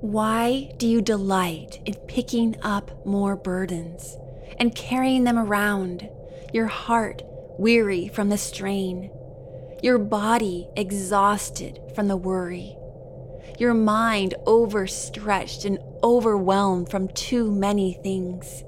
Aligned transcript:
Why 0.00 0.70
do 0.76 0.86
you 0.86 1.02
delight 1.02 1.80
in 1.84 1.94
picking 2.06 2.54
up 2.62 3.04
more 3.04 3.34
burdens 3.34 4.16
and 4.56 4.72
carrying 4.72 5.24
them 5.24 5.36
around, 5.36 6.08
your 6.52 6.68
heart 6.68 7.22
weary 7.58 8.06
from 8.06 8.28
the 8.28 8.38
strain, 8.38 9.10
your 9.82 9.98
body 9.98 10.68
exhausted 10.76 11.80
from 11.96 12.06
the 12.06 12.16
worry, 12.16 12.76
your 13.58 13.74
mind 13.74 14.34
overstretched 14.46 15.64
and 15.64 15.80
overwhelmed 16.04 16.88
from 16.92 17.08
too 17.08 17.50
many 17.50 17.94
things? 17.94 18.62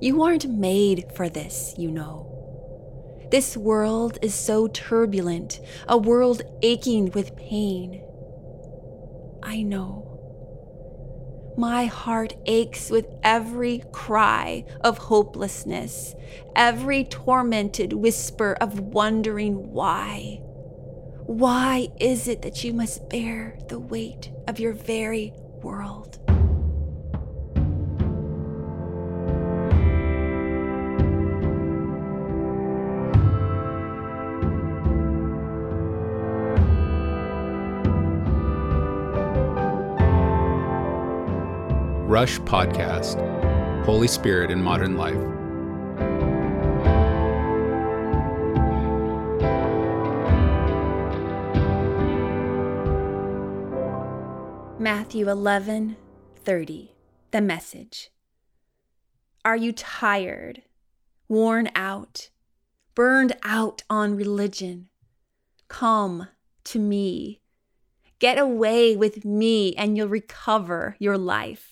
You 0.00 0.22
aren't 0.22 0.48
made 0.48 1.06
for 1.16 1.28
this, 1.28 1.74
you 1.76 1.90
know. 1.90 2.28
This 3.32 3.56
world 3.56 4.16
is 4.22 4.32
so 4.32 4.68
turbulent, 4.68 5.60
a 5.88 5.98
world 5.98 6.42
aching 6.62 7.10
with 7.10 7.34
pain. 7.34 8.00
I 9.42 9.62
know. 9.62 10.12
My 11.56 11.84
heart 11.84 12.34
aches 12.46 12.90
with 12.90 13.06
every 13.22 13.82
cry 13.92 14.64
of 14.80 14.96
hopelessness, 14.98 16.14
every 16.56 17.04
tormented 17.04 17.92
whisper 17.92 18.56
of 18.60 18.80
wondering 18.80 19.72
why. 19.72 20.40
Why 21.26 21.88
is 22.00 22.26
it 22.26 22.42
that 22.42 22.64
you 22.64 22.72
must 22.72 23.08
bear 23.10 23.58
the 23.68 23.78
weight 23.78 24.32
of 24.48 24.58
your 24.58 24.72
very 24.72 25.32
world? 25.62 26.18
Rush 42.12 42.38
Podcast 42.40 43.16
Holy 43.86 44.06
Spirit 44.06 44.50
in 44.50 44.62
Modern 44.62 44.98
Life. 44.98 45.14
Matthew 54.78 55.30
11 55.30 55.96
30. 56.44 56.94
The 57.30 57.40
message. 57.40 58.10
Are 59.42 59.56
you 59.56 59.72
tired, 59.72 60.60
worn 61.28 61.70
out, 61.74 62.28
burned 62.94 63.32
out 63.42 63.84
on 63.88 64.16
religion? 64.16 64.90
Come 65.68 66.28
to 66.64 66.78
me. 66.78 67.40
Get 68.18 68.36
away 68.36 68.96
with 68.96 69.24
me 69.24 69.74
and 69.76 69.96
you'll 69.96 70.08
recover 70.08 70.94
your 70.98 71.16
life. 71.16 71.71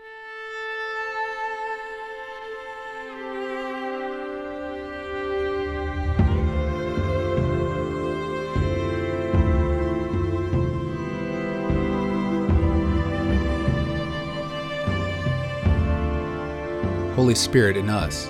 Holy 17.21 17.35
Spirit 17.35 17.77
in 17.77 17.87
us. 17.87 18.25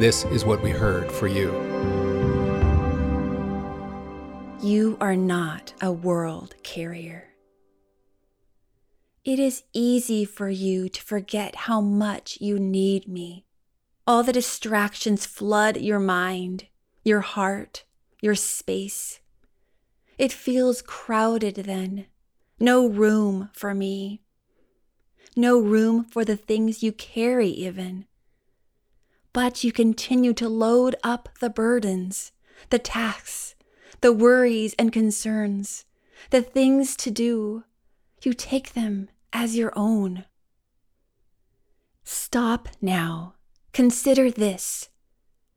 This 0.00 0.24
is 0.24 0.44
what 0.44 0.60
we 0.60 0.70
heard 0.70 1.08
for 1.08 1.28
you. 1.28 1.52
You 4.60 4.98
are 5.00 5.14
not 5.14 5.72
a 5.80 5.92
world 5.92 6.56
carrier. 6.64 7.28
It 9.24 9.38
is 9.38 9.62
easy 9.72 10.24
for 10.24 10.48
you 10.48 10.88
to 10.88 11.00
forget 11.00 11.54
how 11.54 11.80
much 11.80 12.38
you 12.40 12.58
need 12.58 13.06
me. 13.06 13.46
All 14.04 14.24
the 14.24 14.32
distractions 14.32 15.24
flood 15.24 15.76
your 15.76 16.00
mind, 16.00 16.66
your 17.04 17.20
heart, 17.20 17.84
your 18.20 18.34
space. 18.34 19.20
It 20.18 20.32
feels 20.32 20.82
crowded 20.82 21.54
then, 21.54 22.06
no 22.58 22.88
room 22.88 23.50
for 23.52 23.74
me 23.74 24.22
no 25.36 25.58
room 25.58 26.04
for 26.04 26.24
the 26.24 26.36
things 26.36 26.82
you 26.82 26.92
carry, 26.92 27.48
even. 27.48 28.06
But 29.32 29.62
you 29.62 29.70
continue 29.70 30.32
to 30.34 30.48
load 30.48 30.96
up 31.04 31.28
the 31.40 31.50
burdens, 31.50 32.32
the 32.70 32.78
tasks, 32.78 33.54
the 34.00 34.12
worries 34.12 34.74
and 34.78 34.92
concerns, 34.92 35.84
the 36.30 36.42
things 36.42 36.96
to 36.96 37.10
do. 37.10 37.64
You 38.22 38.32
take 38.32 38.72
them 38.72 39.10
as 39.32 39.56
your 39.56 39.72
own. 39.76 40.24
Stop 42.02 42.68
now. 42.80 43.34
Consider 43.72 44.30
this. 44.30 44.88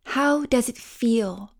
How 0.07 0.45
does 0.45 0.67
it 0.67 0.77
feel? 0.77 1.53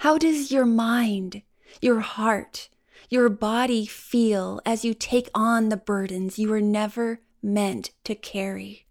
How 0.00 0.18
does 0.18 0.52
your 0.52 0.66
mind, 0.66 1.42
your 1.80 2.00
heart, 2.00 2.68
your 3.08 3.28
body 3.28 3.86
feel 3.86 4.60
as 4.64 4.84
you 4.84 4.94
take 4.94 5.28
on 5.34 5.68
the 5.68 5.76
burdens 5.76 6.38
you 6.38 6.48
were 6.48 6.60
never 6.60 7.20
meant 7.42 7.90
to 8.04 8.14
carry. 8.14 8.86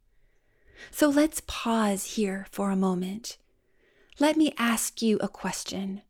So 0.92 1.10
let's 1.10 1.42
pause 1.46 2.16
here 2.16 2.48
for 2.52 2.72
a 2.72 2.76
moment. 2.76 3.38
Let 4.20 4.38
me 4.38 4.54
ask 4.58 5.02
you 5.02 5.18
a 5.20 5.28
question, 5.28 6.02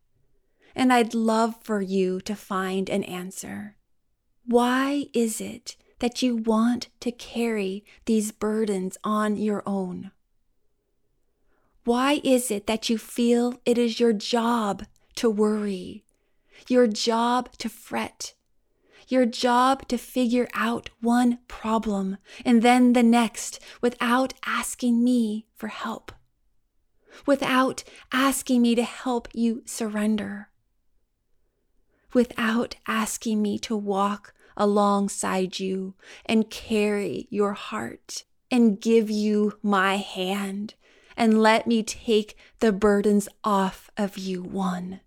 and 0.76 0.94
I'd 0.94 1.14
love 1.14 1.56
for 1.64 1.82
you 1.82 2.22
to 2.22 2.36
find 2.36 2.90
an 2.90 3.04
answer. 3.04 3.78
Why 4.46 5.08
is 5.14 5.42
it 5.42 5.76
that 6.00 6.22
you 6.22 6.36
want 6.36 6.90
to 7.00 7.12
carry 7.12 7.84
these 8.06 8.32
burdens 8.32 8.98
on 9.04 9.38
your 9.38 9.64
own? 9.66 10.12
Why 11.84 12.22
is 12.24 12.52
it 12.52 12.68
that 12.68 12.90
you 12.90 12.98
feel 12.98 13.60
it 13.66 13.78
is 13.78 14.00
your 14.00 14.14
job 14.14 14.86
to 15.16 15.30
worry, 15.30 16.04
your 16.68 16.88
job 16.88 17.52
to 17.60 17.70
fret, 17.70 18.34
your 19.08 19.26
job 19.26 19.88
to 19.88 19.98
figure 19.98 20.48
out 20.54 20.90
one 21.02 21.40
problem 21.48 22.18
and 22.44 22.62
then 22.62 22.94
the 22.94 23.04
next 23.04 23.60
without 23.82 24.34
asking 24.46 25.04
me 25.04 25.46
for 25.56 25.68
help, 25.68 26.12
without 27.26 27.84
asking 28.12 28.62
me 28.62 28.76
to 28.76 28.84
help 28.84 29.28
you 29.34 29.62
surrender, 29.66 30.50
without 32.14 32.76
asking 32.88 33.42
me 33.42 33.60
to 33.60 33.76
walk 33.76 34.34
alongside 34.58 35.60
you 35.60 35.96
and 36.26 36.50
carry 36.50 37.28
your 37.30 37.54
heart 37.54 38.24
and 38.50 38.80
give 38.80 39.10
you 39.10 39.58
my 39.62 39.98
hand 39.98 40.76
and 41.18 41.42
let 41.42 41.66
me 41.66 41.82
take 41.84 42.38
the 42.60 42.72
burdens 42.72 43.28
off 43.44 43.90
of 43.98 44.18
you 44.18 44.42
one 44.42 45.02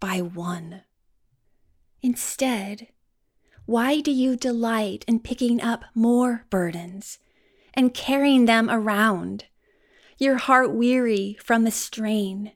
by 0.00 0.20
one. 0.20 0.82
Instead, 2.02 2.88
why 3.68 4.00
do 4.00 4.10
you 4.10 4.34
delight 4.34 5.04
in 5.06 5.20
picking 5.20 5.60
up 5.60 5.84
more 5.94 6.46
burdens 6.48 7.18
and 7.74 7.92
carrying 7.92 8.46
them 8.46 8.70
around? 8.70 9.44
Your 10.16 10.36
heart 10.36 10.72
weary 10.72 11.36
from 11.44 11.64
the 11.64 11.70
strain, 11.70 12.52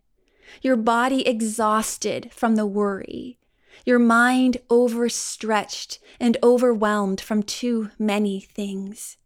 your 0.62 0.74
body 0.74 1.28
exhausted 1.28 2.30
from 2.32 2.56
the 2.56 2.64
worry, 2.64 3.38
your 3.84 3.98
mind 3.98 4.56
overstretched 4.70 5.98
and 6.18 6.38
overwhelmed 6.42 7.20
from 7.20 7.42
too 7.42 7.90
many 7.98 8.40
things. 8.40 9.18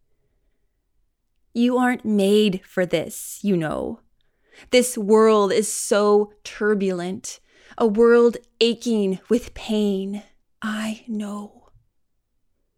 You 1.54 1.78
aren't 1.78 2.04
made 2.04 2.62
for 2.64 2.84
this, 2.84 3.38
you 3.42 3.56
know. 3.56 4.00
This 4.72 4.98
world 4.98 5.52
is 5.52 5.72
so 5.72 6.32
turbulent, 6.42 7.38
a 7.78 7.86
world 7.86 8.38
aching 8.60 9.20
with 9.28 9.54
pain. 9.54 10.24
I 10.60 11.04
know. 11.06 11.55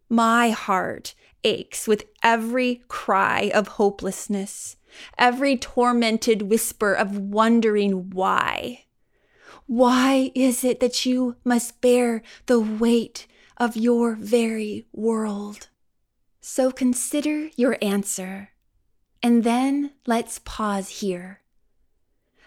My 0.09 0.51
heart 0.51 1.15
aches 1.45 1.87
with 1.87 2.07
every 2.23 2.83
cry 2.89 3.51
of 3.55 3.69
hopelessness, 3.69 4.77
every 5.17 5.57
tormented 5.57 6.43
whisper 6.43 6.95
of 6.95 7.19
wondering 7.19 8.11
why. 8.11 8.85
Why 9.67 10.33
is 10.35 10.65
it 10.65 10.81
that 10.81 11.05
you 11.05 11.37
must 11.45 11.81
bear 11.81 12.23
the 12.47 12.59
weight 12.59 13.27
of 13.57 13.77
your 13.77 14.15
very 14.15 14.87
world? 14.93 15.69
So 16.41 16.71
consider 16.71 17.51
your 17.57 17.77
answer 17.83 18.51
And 19.23 19.43
then 19.43 19.91
let's 20.07 20.39
pause 20.39 21.01
here. 21.01 21.41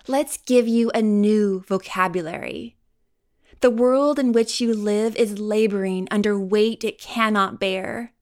Let's 0.07 0.37
give 0.37 0.67
you 0.67 0.89
a 0.95 1.01
new 1.01 1.61
vocabulary. 1.67 2.77
The 3.61 3.69
world 3.69 4.17
in 4.17 4.31
which 4.31 4.59
you 4.59 4.73
live 4.73 5.15
is 5.15 5.37
laboring 5.37 6.07
under 6.09 6.39
weight 6.39 6.83
it 6.83 6.99
cannot 6.99 7.59
bear. 7.59 8.13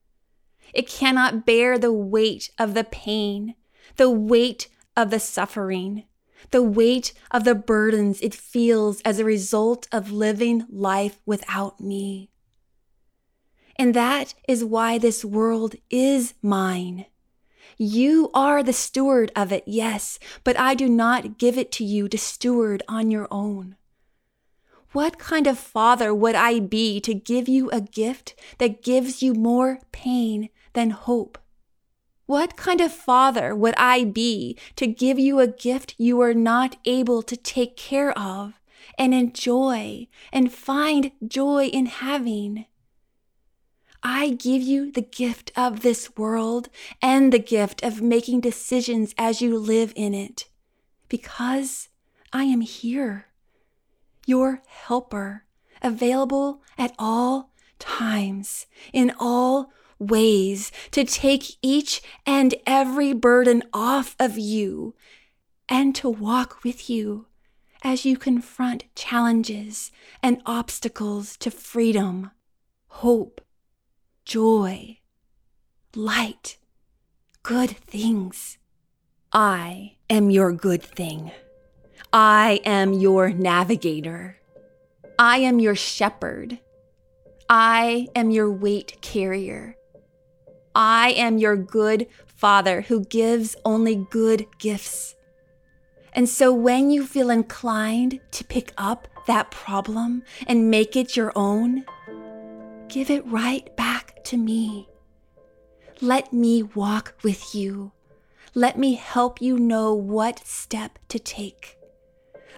It 0.74 0.88
cannot 0.88 1.46
bear 1.46 1.78
the 1.78 1.94
weight 1.94 2.52
of 2.60 2.74
the 2.74 2.84
pain, 2.84 3.56
the 3.96 4.10
weight 4.10 4.68
of 4.98 5.12
the 5.12 5.20
suffering, 5.20 6.04
the 6.52 6.62
weight 6.62 7.14
of 7.32 7.46
the 7.46 7.56
burdens 7.56 8.20
it 8.20 8.36
feels 8.36 9.00
as 9.02 9.18
a 9.18 9.26
result 9.26 9.88
of 9.94 10.12
living 10.12 10.66
life 10.70 11.22
without 11.26 11.80
me. 11.80 12.30
And 13.78 13.94
that 13.94 14.34
is 14.46 14.66
why 14.66 14.98
this 14.98 15.24
world 15.24 15.76
is 15.90 16.34
mine. 16.42 17.06
You 17.78 18.30
are 18.34 18.62
the 18.62 18.74
steward 18.74 19.32
of 19.38 19.54
it, 19.54 19.64
yes, 19.66 20.20
but 20.44 20.60
I 20.60 20.76
do 20.76 20.90
not 20.90 21.38
give 21.38 21.58
it 21.58 21.72
to 21.74 21.86
you 21.86 22.10
to 22.10 22.18
steward 22.18 22.84
on 22.90 23.10
your 23.10 23.30
own. 23.32 23.78
What 24.92 25.20
kind 25.20 25.46
of 25.46 25.60
father 25.60 26.16
would 26.16 26.34
I 26.36 26.60
be 26.60 27.00
to 27.02 27.14
give 27.14 27.48
you 27.48 27.70
a 27.70 27.80
gift 27.80 28.34
that 28.58 28.82
gives 28.82 29.22
you 29.22 29.34
more 29.36 29.80
pain 29.92 30.50
than 30.74 30.90
hope? 30.90 31.38
What 32.26 32.58
kind 32.58 32.82
of 32.82 32.92
father 32.92 33.56
would 33.56 33.76
I 33.78 34.04
be 34.04 34.58
to 34.76 34.88
give 34.88 35.20
you 35.20 35.40
a 35.40 35.48
gift 35.48 35.96
you 35.98 36.20
are 36.22 36.34
not 36.34 36.78
able 36.86 37.22
to 37.24 37.38
take 37.38 37.78
care 37.78 38.18
of 38.18 38.60
and 38.98 39.14
enjoy 39.14 40.08
and 40.32 40.52
find 40.52 41.12
joy 41.28 41.66
in 41.66 41.86
having? 41.86 42.66
I 44.02 44.30
give 44.30 44.62
you 44.62 44.92
the 44.92 45.02
gift 45.02 45.52
of 45.56 45.82
this 45.82 46.16
world 46.16 46.70
and 47.02 47.32
the 47.32 47.40
gift 47.40 47.84
of 47.84 48.02
making 48.02 48.42
decisions 48.42 49.14
as 49.18 49.42
you 49.42 49.58
live 49.58 49.94
in 49.96 50.14
it, 50.14 50.48
because 51.10 51.90
I 52.32 52.46
am 52.46 52.62
here, 52.62 53.26
your 54.26 54.62
helper, 54.68 55.46
available 55.82 56.62
at 56.78 56.94
all 57.00 57.52
times, 57.80 58.66
in 58.94 59.14
all 59.20 59.72
ways, 59.98 60.72
to 60.92 61.04
take 61.04 61.58
each 61.62 62.02
and 62.26 62.56
every 62.66 63.14
burden 63.14 63.64
off 63.74 64.16
of 64.20 64.38
you 64.38 64.96
and 65.68 65.96
to 65.96 66.10
walk 66.10 66.64
with 66.64 66.90
you 66.90 67.28
as 67.84 68.06
you 68.06 68.18
confront 68.18 68.94
challenges 68.96 69.92
and 70.22 70.42
obstacles 70.46 71.38
to 71.38 71.50
freedom, 71.50 72.32
hope, 72.88 73.42
joy, 74.26 74.98
light, 75.96 76.58
good 77.44 77.70
things. 77.70 78.58
I 79.32 79.96
am 80.10 80.30
your 80.30 80.52
good 80.52 80.84
thing. 80.84 81.32
I 82.12 82.62
am 82.66 82.94
your 82.94 83.30
navigator. 83.30 84.38
I 85.20 85.38
am 85.40 85.60
your 85.60 85.76
shepherd. 85.76 86.58
I 87.48 88.08
am 88.16 88.32
your 88.32 88.52
weight 88.52 88.98
carrier. 89.02 89.76
I 90.74 91.12
am 91.12 91.38
your 91.38 91.56
good 91.56 92.08
father 92.26 92.82
who 92.82 93.06
gives 93.06 93.56
only 93.64 94.08
good 94.10 94.48
gifts. 94.58 95.14
And 96.14 96.28
so 96.28 96.52
when 96.52 96.90
you 96.90 97.06
feel 97.06 97.30
inclined 97.30 98.20
to 98.32 98.44
pick 98.44 98.74
up 98.76 99.08
that 99.28 99.52
problem 99.52 100.24
and 100.48 100.72
make 100.72 100.96
it 100.96 101.16
your 101.16 101.32
own, 101.36 101.86
give 102.88 103.12
it 103.12 103.28
right 103.28 103.76
back 103.76 104.24
to 104.26 104.38
me. 104.38 104.90
Let 106.02 106.34
me 106.34 106.64
walk 106.64 107.14
with 107.24 107.54
you. 107.54 107.92
Let 108.56 108.80
me 108.80 108.96
help 108.96 109.44
you 109.44 109.60
know 109.60 109.94
what 109.94 110.40
step 110.40 110.98
to 111.10 111.20
take. 111.20 111.79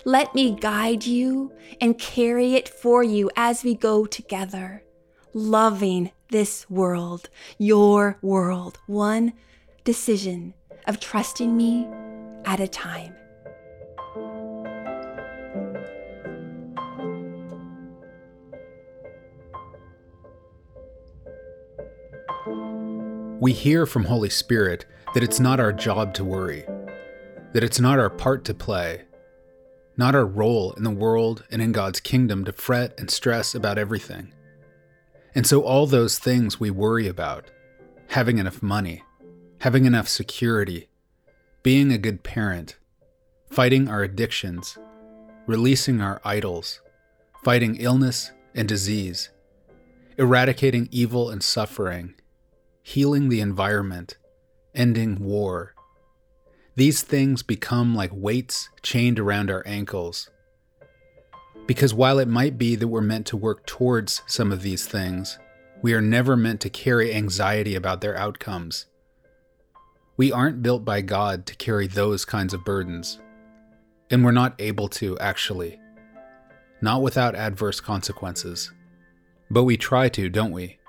Let 0.04 0.34
me 0.34 0.56
guide 0.56 1.06
you 1.06 1.52
and 1.80 1.98
carry 1.98 2.56
it 2.56 2.68
for 2.68 3.04
you 3.04 3.30
as 3.36 3.64
we 3.64 3.76
go 3.76 4.06
together, 4.08 4.84
loving 5.32 6.12
this 6.32 6.68
world, 6.72 7.30
your 7.60 8.18
world, 8.24 8.80
one 8.88 9.34
decision 9.84 10.56
of 10.88 11.00
trusting 11.00 11.56
me 11.56 11.88
at 12.46 12.60
a 12.60 12.68
time. 12.68 13.14
We 23.40 23.54
hear 23.54 23.86
from 23.86 24.06
Holy 24.06 24.30
Spirit 24.32 24.86
that 25.14 25.22
it's 25.22 25.40
not 25.40 25.60
our 25.60 25.74
job 25.74 26.16
to 26.16 26.24
worry, 26.24 26.66
that 27.54 27.64
it's 27.64 27.80
not 27.80 28.00
our 28.00 28.10
part 28.10 28.46
to 28.46 28.54
play, 28.56 29.04
not 29.98 30.16
our 30.16 30.26
role 30.26 30.74
in 30.74 30.84
the 30.84 30.90
world 30.90 31.44
and 31.52 31.62
in 31.62 31.72
God's 31.72 32.00
kingdom 32.00 32.46
to 32.46 32.52
fret 32.52 32.94
and 32.98 33.10
stress 33.10 33.54
about 33.54 33.78
everything. 33.78 34.34
And 35.36 35.46
so, 35.48 35.64
all 35.64 35.86
those 35.86 36.20
things 36.20 36.60
we 36.60 36.70
worry 36.70 37.08
about 37.08 37.50
having 38.10 38.38
enough 38.38 38.62
money, 38.62 39.04
having 39.60 39.86
enough 39.86 40.08
security, 40.08 40.90
being 41.64 41.92
a 41.92 41.98
good 41.98 42.24
parent, 42.24 42.78
fighting 43.50 43.88
our 43.88 44.04
addictions, 44.04 44.78
releasing 45.48 46.02
our 46.02 46.20
idols, 46.26 46.82
fighting 47.44 47.76
illness 47.76 48.32
and 48.54 48.68
disease, 48.68 49.30
eradicating 50.18 50.90
evil 50.92 51.30
and 51.30 51.42
suffering, 51.42 52.14
healing 52.84 53.30
the 53.30 53.40
environment, 53.40 54.18
ending 54.76 55.24
war. 55.24 55.74
These 56.82 57.04
things 57.04 57.44
become 57.44 57.94
like 57.94 58.10
weights 58.12 58.70
chained 58.82 59.20
around 59.20 59.52
our 59.52 59.62
ankles. 59.68 60.32
Because 61.68 61.94
while 61.94 62.18
it 62.18 62.28
might 62.28 62.58
be 62.58 62.76
that 62.76 62.88
we're 62.88 63.02
meant 63.02 63.28
to 63.28 63.38
work 63.38 63.68
towards 63.68 64.24
some 64.26 64.52
of 64.52 64.64
these 64.64 64.88
things, 64.88 65.38
we 65.84 65.94
are 65.94 66.02
never 66.02 66.36
meant 66.36 66.60
to 66.62 66.72
carry 66.72 67.14
anxiety 67.14 67.76
about 67.76 68.02
their 68.02 68.18
outcomes. 68.18 68.88
We 70.18 70.32
aren't 70.32 70.64
built 70.64 70.84
by 70.84 71.02
God 71.02 71.46
to 71.46 71.56
carry 71.56 71.86
those 71.86 72.26
kinds 72.26 72.52
of 72.52 72.66
burdens. 72.66 73.20
And 74.10 74.26
we're 74.26 74.32
not 74.32 74.56
able 74.58 74.88
to, 74.88 75.20
actually. 75.20 75.80
Not 76.82 77.04
without 77.04 77.36
adverse 77.36 77.80
consequences. 77.80 78.72
But 79.52 79.66
we 79.66 79.78
try 79.78 80.10
to, 80.10 80.30
don't 80.30 80.52
we? 80.52 80.80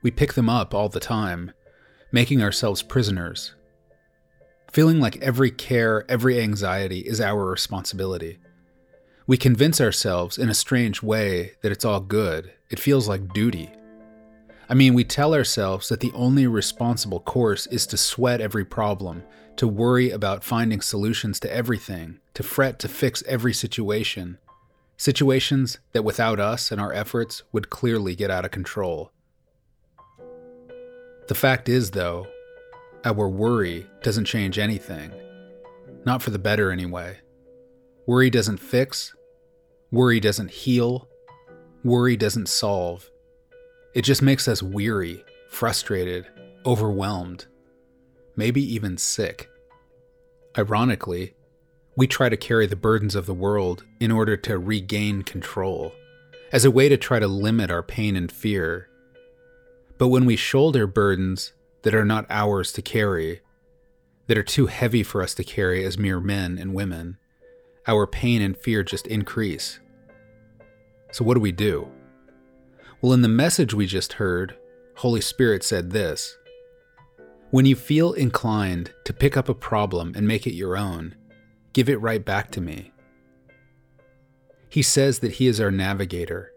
We 0.00 0.12
pick 0.12 0.34
them 0.34 0.48
up 0.48 0.72
all 0.74 0.88
the 0.88 1.00
time, 1.00 1.50
making 2.12 2.40
ourselves 2.40 2.84
prisoners. 2.84 3.56
Feeling 4.74 4.98
like 4.98 5.22
every 5.22 5.52
care, 5.52 6.04
every 6.10 6.40
anxiety 6.40 6.98
is 6.98 7.20
our 7.20 7.46
responsibility. 7.46 8.38
We 9.24 9.36
convince 9.36 9.80
ourselves 9.80 10.36
in 10.36 10.48
a 10.48 10.54
strange 10.54 11.00
way 11.00 11.52
that 11.62 11.70
it's 11.70 11.84
all 11.84 12.00
good. 12.00 12.52
It 12.70 12.80
feels 12.80 13.06
like 13.06 13.32
duty. 13.32 13.70
I 14.68 14.74
mean, 14.74 14.94
we 14.94 15.04
tell 15.04 15.32
ourselves 15.32 15.88
that 15.90 16.00
the 16.00 16.10
only 16.12 16.48
responsible 16.48 17.20
course 17.20 17.68
is 17.68 17.86
to 17.86 17.96
sweat 17.96 18.40
every 18.40 18.64
problem, 18.64 19.22
to 19.58 19.68
worry 19.68 20.10
about 20.10 20.42
finding 20.42 20.80
solutions 20.80 21.38
to 21.38 21.54
everything, 21.54 22.18
to 22.34 22.42
fret 22.42 22.80
to 22.80 22.88
fix 22.88 23.22
every 23.28 23.52
situation. 23.52 24.38
Situations 24.96 25.78
that 25.92 26.02
without 26.02 26.40
us 26.40 26.72
and 26.72 26.80
our 26.80 26.92
efforts 26.92 27.44
would 27.52 27.70
clearly 27.70 28.16
get 28.16 28.28
out 28.28 28.44
of 28.44 28.50
control. 28.50 29.12
The 31.28 31.36
fact 31.36 31.68
is, 31.68 31.92
though, 31.92 32.26
our 33.04 33.28
worry 33.28 33.86
doesn't 34.02 34.24
change 34.24 34.58
anything. 34.58 35.12
Not 36.04 36.22
for 36.22 36.30
the 36.30 36.38
better, 36.38 36.70
anyway. 36.70 37.18
Worry 38.06 38.30
doesn't 38.30 38.58
fix, 38.58 39.14
worry 39.90 40.20
doesn't 40.20 40.50
heal, 40.50 41.08
worry 41.82 42.16
doesn't 42.16 42.48
solve. 42.48 43.10
It 43.94 44.02
just 44.02 44.22
makes 44.22 44.48
us 44.48 44.62
weary, 44.62 45.24
frustrated, 45.48 46.26
overwhelmed, 46.66 47.46
maybe 48.36 48.62
even 48.74 48.98
sick. 48.98 49.48
Ironically, 50.58 51.34
we 51.96 52.06
try 52.06 52.28
to 52.28 52.36
carry 52.36 52.66
the 52.66 52.76
burdens 52.76 53.14
of 53.14 53.26
the 53.26 53.34
world 53.34 53.84
in 54.00 54.10
order 54.10 54.36
to 54.38 54.58
regain 54.58 55.22
control, 55.22 55.92
as 56.52 56.64
a 56.64 56.70
way 56.70 56.88
to 56.88 56.96
try 56.96 57.18
to 57.18 57.28
limit 57.28 57.70
our 57.70 57.82
pain 57.82 58.16
and 58.16 58.30
fear 58.30 58.88
but 59.98 60.08
when 60.08 60.24
we 60.24 60.36
shoulder 60.36 60.86
burdens 60.86 61.52
that 61.84 61.94
are 61.94 62.04
not 62.04 62.26
ours 62.30 62.72
to 62.72 62.82
carry, 62.82 63.40
that 64.26 64.38
are 64.38 64.42
too 64.42 64.66
heavy 64.66 65.02
for 65.02 65.22
us 65.22 65.34
to 65.34 65.44
carry 65.44 65.84
as 65.84 65.98
mere 65.98 66.18
men 66.18 66.58
and 66.58 66.74
women, 66.74 67.18
our 67.86 68.06
pain 68.06 68.42
and 68.42 68.56
fear 68.56 68.82
just 68.82 69.06
increase. 69.06 69.78
So, 71.12 71.24
what 71.24 71.34
do 71.34 71.40
we 71.40 71.52
do? 71.52 71.88
Well, 73.00 73.12
in 73.12 73.22
the 73.22 73.28
message 73.28 73.74
we 73.74 73.86
just 73.86 74.14
heard, 74.14 74.56
Holy 74.96 75.20
Spirit 75.20 75.62
said 75.62 75.90
this 75.90 76.38
When 77.50 77.66
you 77.66 77.76
feel 77.76 78.14
inclined 78.14 78.92
to 79.04 79.12
pick 79.12 79.36
up 79.36 79.50
a 79.50 79.54
problem 79.54 80.14
and 80.16 80.26
make 80.26 80.46
it 80.46 80.54
your 80.54 80.78
own, 80.78 81.14
give 81.74 81.90
it 81.90 82.00
right 82.00 82.24
back 82.24 82.50
to 82.52 82.62
me. 82.62 82.92
He 84.70 84.80
says 84.80 85.18
that 85.18 85.32
He 85.32 85.48
is 85.48 85.60
our 85.60 85.70
navigator, 85.70 86.50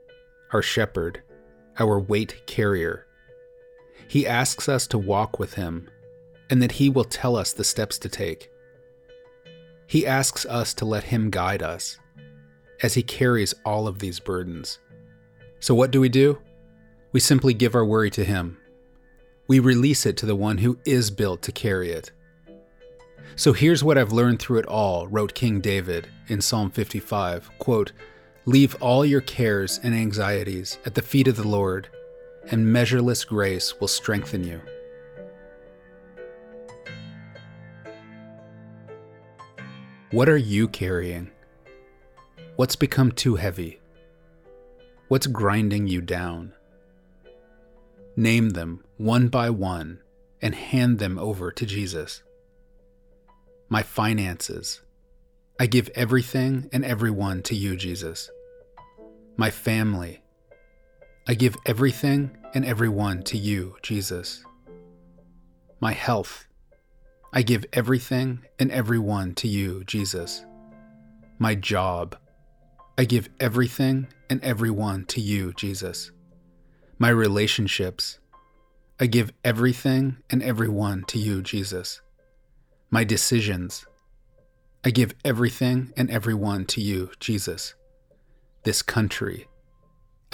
our 0.53 0.61
shepherd, 0.61 1.21
our 1.77 1.99
weight 1.99 2.43
carrier 2.47 3.06
he 4.07 4.25
asks 4.25 4.69
us 4.69 4.87
to 4.87 4.97
walk 4.97 5.39
with 5.39 5.55
him, 5.55 5.89
and 6.49 6.61
that 6.61 6.73
He 6.73 6.89
will 6.89 7.03
tell 7.03 7.35
us 7.35 7.53
the 7.53 7.63
steps 7.63 7.97
to 7.99 8.09
take. 8.09 8.49
He 9.85 10.05
asks 10.05 10.45
us 10.45 10.73
to 10.75 10.85
let 10.85 11.05
Him 11.05 11.29
guide 11.29 11.61
us 11.61 11.97
as 12.81 12.93
He 12.93 13.03
carries 13.03 13.53
all 13.65 13.87
of 13.87 13.99
these 13.99 14.19
burdens. 14.19 14.79
So, 15.59 15.73
what 15.73 15.91
do 15.91 15.99
we 16.01 16.09
do? 16.09 16.39
We 17.11 17.19
simply 17.19 17.53
give 17.53 17.75
our 17.75 17.85
worry 17.85 18.09
to 18.11 18.23
Him. 18.23 18.57
We 19.47 19.59
release 19.59 20.05
it 20.05 20.17
to 20.17 20.25
the 20.25 20.35
one 20.35 20.57
who 20.57 20.77
is 20.85 21.09
built 21.09 21.41
to 21.43 21.51
carry 21.51 21.91
it. 21.91 22.11
So 23.35 23.53
here's 23.53 23.83
what 23.83 23.97
I've 23.97 24.11
learned 24.11 24.39
through 24.39 24.59
it 24.59 24.65
all, 24.65 25.07
wrote 25.07 25.35
King 25.35 25.61
David 25.61 26.07
in 26.27 26.41
Psalm 26.41 26.71
55 26.71 27.49
quote, 27.59 27.91
Leave 28.45 28.75
all 28.81 29.05
your 29.05 29.21
cares 29.21 29.79
and 29.83 29.93
anxieties 29.93 30.79
at 30.85 30.95
the 30.95 31.01
feet 31.01 31.27
of 31.27 31.35
the 31.35 31.47
Lord, 31.47 31.87
and 32.51 32.71
measureless 32.71 33.25
grace 33.25 33.79
will 33.79 33.87
strengthen 33.87 34.43
you. 34.43 34.61
What 40.11 40.29
are 40.29 40.37
you 40.37 40.67
carrying? 40.67 41.31
What's 42.55 42.75
become 42.75 43.11
too 43.11 43.35
heavy? 43.35 43.79
What's 45.09 45.27
grinding 45.27 45.87
you 45.87 46.01
down? 46.01 46.53
Name 48.15 48.51
them 48.51 48.83
one 48.97 49.27
by 49.27 49.49
one 49.49 49.99
and 50.41 50.55
hand 50.55 50.99
them 50.99 51.19
over 51.19 51.51
to 51.51 51.65
Jesus. 51.65 52.23
My 53.69 53.83
finances. 53.83 54.81
I 55.59 55.65
give 55.65 55.89
everything 55.93 56.69
and 56.71 56.85
everyone 56.85 57.41
to 57.43 57.55
you, 57.55 57.75
Jesus. 57.75 58.31
My 59.35 59.49
family. 59.49 60.21
I 61.27 61.33
give 61.33 61.57
everything 61.65 62.36
and 62.53 62.65
everyone 62.65 63.23
to 63.23 63.37
you, 63.37 63.75
Jesus. 63.81 64.43
My 65.79 65.93
health. 65.93 66.47
I 67.33 67.41
give 67.41 67.65
everything 67.73 68.45
and 68.57 68.71
everyone 68.71 69.35
to 69.35 69.47
you, 69.47 69.83
Jesus. 69.83 70.45
My 71.39 71.55
job. 71.55 72.17
I 72.97 73.05
give 73.05 73.29
everything 73.39 74.07
and 74.29 74.43
everyone 74.43 75.05
to 75.05 75.21
you, 75.21 75.53
Jesus. 75.53 76.11
My 76.97 77.09
relationships. 77.09 78.19
I 78.99 79.05
give 79.05 79.31
everything 79.43 80.17
and 80.29 80.41
everyone 80.41 81.03
to 81.07 81.19
you, 81.19 81.41
Jesus. 81.41 82.01
My 82.89 83.03
decisions. 83.03 83.85
I 84.83 84.89
give 84.89 85.13
everything 85.25 85.91
and 85.97 86.09
everyone 86.09 86.65
to 86.67 86.81
you, 86.81 87.11
Jesus. 87.19 87.75
This 88.63 88.81
country. 88.81 89.46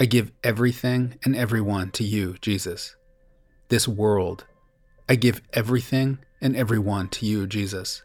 I 0.04 0.06
give 0.06 0.34
everything 0.44 1.18
and 1.24 1.34
everyone 1.34 1.92
to 1.92 2.04
you, 2.04 2.36
Jesus. 2.42 2.98
This 3.70 3.88
world. 3.88 4.44
I 5.08 5.16
give 5.16 5.42
everything 5.54 6.18
and 6.42 6.58
everyone 6.58 7.08
to 7.12 7.26
you, 7.26 7.48
Jesus. 7.48 8.04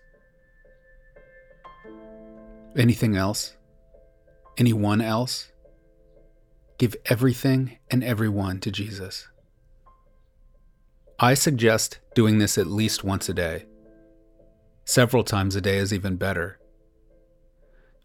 Anything 2.77 3.17
else? 3.17 3.57
Anyone 4.57 5.01
else? 5.01 5.51
Give 6.79 6.95
everything 7.07 7.79
and 7.91 8.05
everyone 8.05 8.61
to 8.61 8.71
Jesus. 8.71 9.27
I 11.19 11.35
suggest 11.35 11.99
doing 12.15 12.39
this 12.39 12.57
at 12.57 12.69
least 12.69 13.03
once 13.03 13.29
a 13.29 13.35
day. 13.35 13.67
Several 14.85 15.25
times 15.25 15.57
a 15.57 15.61
day 15.61 15.79
is 15.79 15.93
even 15.93 16.15
better. 16.15 16.61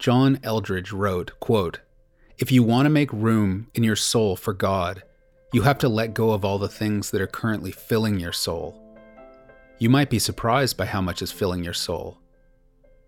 John 0.00 0.40
Eldredge 0.42 0.90
wrote, 0.90 1.38
quote, 1.38 1.78
If 2.36 2.50
you 2.50 2.64
want 2.64 2.86
to 2.86 2.90
make 2.90 3.12
room 3.12 3.68
in 3.74 3.84
your 3.84 3.94
soul 3.94 4.34
for 4.34 4.52
God, 4.52 5.04
you 5.52 5.62
have 5.62 5.78
to 5.78 5.88
let 5.88 6.14
go 6.14 6.32
of 6.32 6.44
all 6.44 6.58
the 6.58 6.68
things 6.68 7.12
that 7.12 7.20
are 7.20 7.28
currently 7.28 7.70
filling 7.70 8.18
your 8.18 8.32
soul. 8.32 8.80
You 9.78 9.88
might 9.88 10.10
be 10.10 10.18
surprised 10.18 10.76
by 10.76 10.86
how 10.86 11.00
much 11.00 11.22
is 11.22 11.30
filling 11.30 11.62
your 11.62 11.74
soul. 11.74 12.18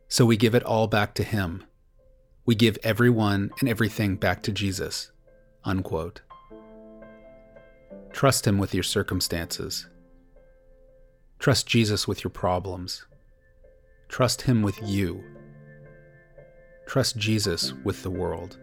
So 0.06 0.24
we 0.24 0.36
give 0.36 0.54
it 0.54 0.62
all 0.62 0.86
back 0.86 1.12
to 1.14 1.24
Him. 1.24 1.64
We 2.44 2.54
give 2.54 2.78
everyone 2.84 3.50
and 3.58 3.68
everything 3.68 4.14
back 4.14 4.44
to 4.44 4.52
Jesus. 4.52 5.10
Unquote. 5.64 6.20
Trust 8.12 8.46
Him 8.46 8.58
with 8.58 8.74
your 8.74 8.84
circumstances. 8.84 9.88
Trust 11.40 11.66
Jesus 11.66 12.06
with 12.06 12.22
your 12.22 12.30
problems. 12.30 13.04
Trust 14.08 14.42
Him 14.42 14.62
with 14.62 14.80
you. 14.84 15.24
Trust 16.86 17.16
Jesus 17.18 17.72
with 17.84 18.04
the 18.04 18.10
world. 18.10 18.56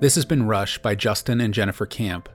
This 0.00 0.14
has 0.14 0.24
been 0.24 0.46
Rush 0.46 0.78
by 0.78 0.94
Justin 0.94 1.42
and 1.42 1.52
Jennifer 1.52 1.84
Camp. 1.84 2.30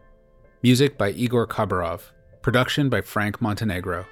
Music 0.61 0.99
by 0.99 1.09
Igor 1.09 1.47
Khabarov. 1.47 2.11
Production 2.43 2.89
by 2.89 3.01
Frank 3.01 3.41
Montenegro. 3.41 4.05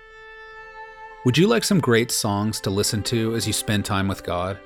Would 1.23 1.37
you 1.37 1.45
like 1.45 1.63
some 1.63 1.79
great 1.79 2.09
songs 2.09 2.59
to 2.61 2.71
listen 2.71 3.03
to 3.03 3.35
as 3.35 3.45
you 3.45 3.53
spend 3.53 3.85
time 3.85 4.07
with 4.07 4.23
God? 4.23 4.57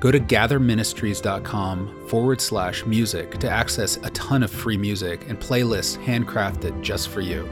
Go 0.00 0.10
to 0.10 0.18
gatherministries.com 0.18 2.08
forward 2.08 2.40
slash 2.40 2.84
music 2.84 3.38
to 3.38 3.48
access 3.48 3.96
a 3.98 4.10
ton 4.10 4.42
of 4.42 4.50
free 4.50 4.76
music 4.76 5.28
and 5.28 5.38
playlists 5.38 5.96
handcrafted 6.04 6.82
just 6.82 7.10
for 7.10 7.20
you. 7.20 7.48